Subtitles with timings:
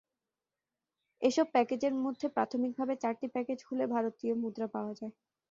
[1.21, 5.13] এসব প্যাকেজের মধ্যে প্রাথমিকভাবে চারটি প্যাকেজ খুলে ভারতীয় মুদ্রা পাওয়া যায়।